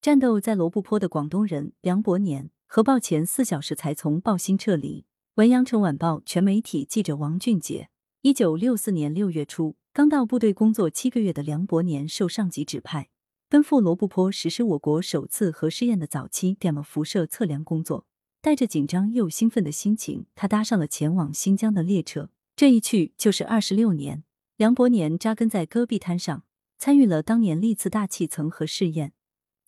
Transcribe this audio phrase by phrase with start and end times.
[0.00, 5.04] 战斗在罗布泊的广东人梁伯年，核爆前四小时才从爆心撤离。
[5.34, 7.90] 文阳城晚报全媒体记者王俊杰，
[8.22, 13.10] 一九六四年六月初，刚到部队工作七个月的梁伯年受上级指派，
[13.50, 18.06] 奔赴罗布泊实施我国首次核试验的早期 gamma 辐射测量工作。
[18.40, 22.30] 带着紧张又兴奋的心情，他搭上了前往新疆的列车。
[22.56, 24.24] 这一去就是二十六年。
[24.56, 26.44] 梁伯年扎根在戈壁滩上，
[26.78, 29.12] 参与了当年历次大气层核试验，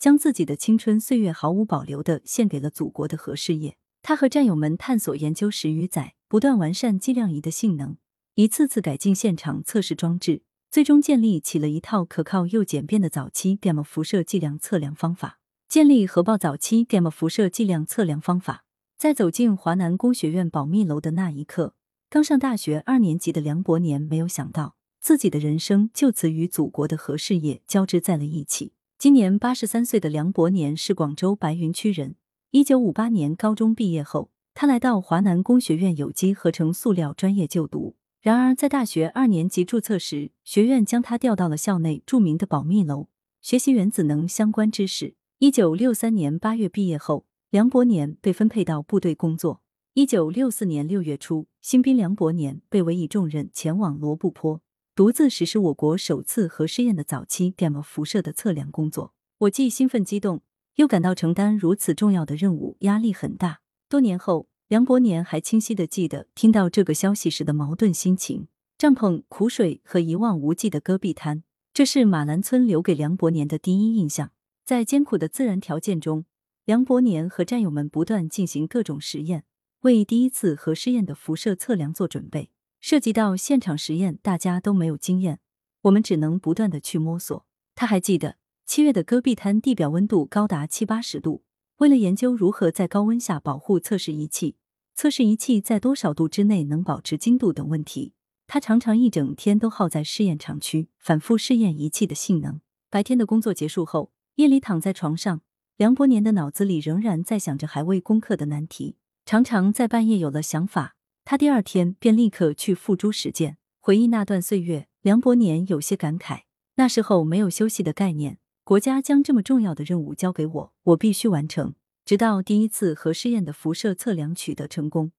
[0.02, 3.76] 将自己的青春岁月毫无保留的献给了祖国的核事业。
[4.02, 7.96] 他和战友们探索研究十余载，不断完善计量仪的性能，
[8.34, 10.42] 一次次改进现场测试装置，
[10.72, 15.38] 最终建立起了一套可靠又简便的早期 gamma 辐射计量测量方法。
[15.68, 18.64] 建立核爆早期 gamma 辐射计量测量方法，
[18.98, 21.76] 在走进华南工学院保密楼的那一刻，
[22.10, 24.74] 刚上大学二年级的梁伯年没有想到。
[25.00, 28.72] 自己的人生就此与祖国的核事业交织在了一起。
[29.02, 32.14] 今年八十三岁的梁伯年是广州白云区人。
[32.52, 37.96] 一九五八年高中毕业后，他来到华南工学院有机合成塑料专业就读。
[38.20, 43.08] 然而，在大学二年级注册时，学院将他调到了校内著名的保密楼，
[43.40, 45.16] 学习原子能相关知识。
[45.40, 49.62] 一九六三年八月毕业后，梁伯年被分配到部队工作。
[49.94, 54.60] 一九六四年六月初，新兵梁伯年被委以重任，前往罗布泊。
[54.94, 60.42] 独自实施我国首次核试验的早期 gamma 辐射的测量工作，我既兴奋激动，
[60.74, 63.60] 又感到承担如此重要的任务压力很大。
[63.88, 74.32] 多年后，梁伯年还清晰的记得听到这个消息时的矛盾心情：帐篷、苦水和一望无际的戈壁滩，这是马兰村留给梁伯年的第一印象。
[74.62, 76.26] 在艰苦的自然条件中，
[76.66, 79.44] 梁伯年和战友们不断进行各种实验，
[79.80, 82.50] 为第一次核试验的辐射测量做准备。
[82.82, 85.38] 涉及到现场实验，大家都没有经验，
[85.82, 87.46] 我们只能不断的去摸索。
[87.76, 91.44] 他还记得七月的戈壁滩地表温度高达七八十度，
[91.76, 94.56] 为了研究如何在高温下保护测试仪器，
[94.96, 98.14] 测试仪器在多少度之内能保持精度等问题，
[98.48, 102.60] 他常常一整天都耗在试验场区，反复试验仪器的性能。
[102.90, 105.42] 白天的工作结束后，夜里躺在床上，
[105.76, 110.96] 梁伯年的脑子里仍然在想着还未攻克的难题，常常在半夜有了想法。
[111.24, 113.56] 他第二天便立刻去付诸实践。
[113.80, 116.42] 回忆那段岁月，梁伯年有些感慨：
[116.76, 121.74] 那时候没有休息的概念，国家将这么重要的任务交给我，我必须完成。
[122.04, 125.12] 直到第一次核试验的辐射测量取得成功，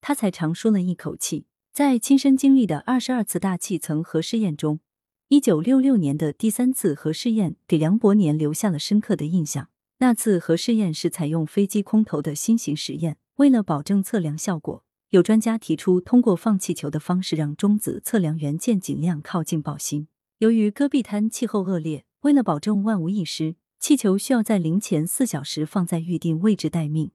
[0.00, 1.46] 他才长舒了一口气。
[1.72, 4.80] 在亲身经历的二十二次大气层核试验中，
[5.28, 9.68] 一九六六年的第三次核试验给梁伯年留下了深刻的印象。
[9.98, 14.84] 那次核试验是采用飞机空投的新型实验，为了保证测量效果。
[15.10, 20.06] 有专家提出，通过放气球的方式让中子测量元件尽量靠近爆心。
[20.38, 27.10] 由于戈壁滩气候恶劣，为了保证万无一失，气球需要在临前四小时放在预定位置待命，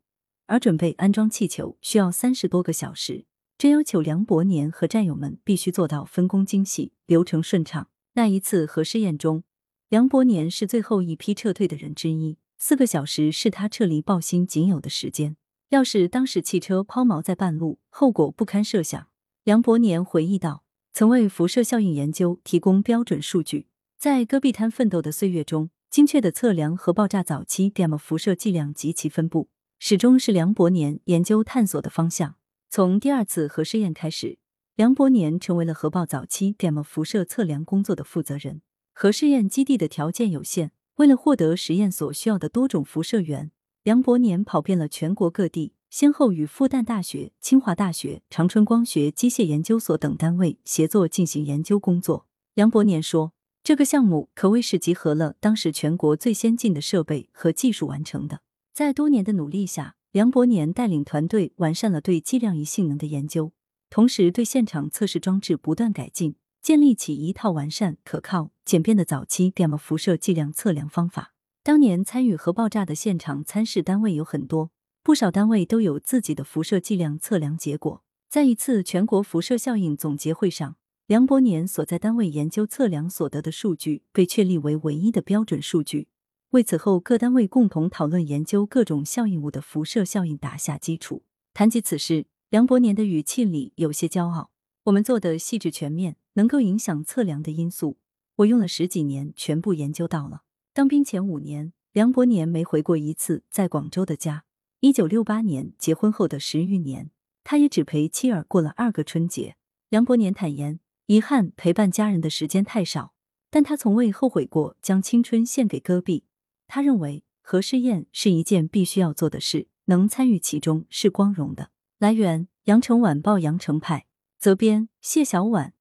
[0.47, 3.25] 而准备安装气球需要三十多个小时。
[3.57, 7.87] 这要求梁伯年和战友们必须做到分工精细、流程顺畅。
[8.15, 9.45] 那一次核试验中，
[9.87, 15.37] 梁伯年是最后一批撤退的人之一，四个小时是他撤离爆心仅有的时间。
[15.69, 19.07] 要是当时汽车抛锚在半路，后果不堪设想。
[19.43, 23.67] 梁伯年回忆道：“曾为辐射效应研究提供标准数据，
[23.97, 29.49] 在戈壁滩奋斗的岁月中，精确的测量核爆炸早期 gamma 辐射剂量及其分布，
[29.79, 32.35] 始终是梁伯年研究探索的方向。
[32.69, 34.37] 从第二次核试验开始，
[34.75, 38.61] 梁伯年成为了核爆早期 gamma 辐射测量工作的负责人。
[38.93, 43.51] 核试验基地的条件有限，为了获得实验所需要的多种辐射源。”
[43.85, 52.25] 梁伯年跑遍了全国各地，先后与复旦大学、清华大学、长春光学机械研究所等单位协作进行研究工作。
[52.55, 58.41] 梁伯年说：“这个项目可谓是集合了当时全国最先进的设备和技术完成的。”
[58.73, 63.51] 在多年的努力下，梁伯年带领团队完善了对计量仪性能的研究，
[63.91, 71.34] 同时对现场测试装置不断改进，建立起一套完善、可靠、简便的早期 gamma 辐射剂量测量方法。
[71.65, 74.69] 当年参与核爆炸的现场参试单位有很多，
[75.01, 78.03] 不少单位都有自己的辐射剂量测量结果。
[78.29, 80.77] 在一次全国辐射效应总结会上，
[81.07, 86.07] 梁伯年所在单位研究测量所得的数据被确立为唯一的标准数据，
[86.51, 91.23] 为此后各单位共同讨论研究各种效应物的辐射效应打下基础。
[91.55, 94.51] 谈及此事，梁伯年的语气里有些骄傲
[94.85, 97.97] ：“我们做的细致全面，能够影响测量的因素，
[98.35, 100.43] 我用了十几年全部研究到了。”
[100.75, 104.43] 当兵前五年，梁伯年没回过一次在广州的家。
[104.81, 107.11] 一九六八年结婚后的十余年，
[107.45, 109.55] 他也只陪妻儿过了二个春节。
[109.87, 113.13] 梁伯年坦言，遗憾陪伴家人的时间太少，
[113.49, 116.25] 但他从未后悔过将青春献给戈壁。
[116.67, 121.71] 他认为，核试验是一件必须要做的事，能参与其中是光荣的。
[121.99, 124.07] 来源：羊城晚报羊城派，
[124.37, 125.73] 责编：谢小婉。